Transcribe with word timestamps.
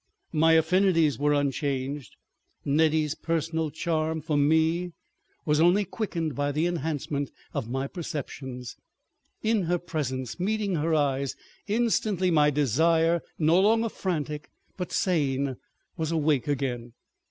My 0.33 0.53
affinities 0.53 1.19
were 1.19 1.35
unchanged; 1.35 2.15
Nettie's 2.65 3.13
personal 3.13 3.69
charm 3.69 4.19
for 4.19 4.35
me 4.35 4.93
was 5.45 5.59
only 5.61 5.85
quickened 5.85 6.33
by 6.33 6.51
the 6.51 6.65
enhancement 6.65 7.29
of 7.53 7.69
my 7.69 7.85
perceptions. 7.85 8.77
In 9.43 9.65
her 9.65 9.77
presence, 9.77 10.39
meeting 10.39 10.77
her 10.77 10.95
eyes, 10.95 11.35
instantly 11.67 12.31
my 12.31 12.49
desire, 12.49 13.21
no 13.37 13.59
longer 13.59 13.89
frantic 13.89 14.49
but 14.75 14.91
sane, 14.91 15.57
was 15.97 16.11
awake 16.11 16.47
again. 16.47 16.93